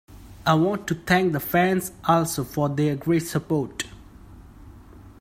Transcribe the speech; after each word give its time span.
I 0.47 0.55
want 0.55 0.87
to 0.87 0.95
thank 0.95 1.31
the 1.31 1.39
fans 1.39 1.91
also 2.05 2.43
for 2.43 2.67
their 2.67 2.95
great 2.95 3.19
support. 3.21 3.83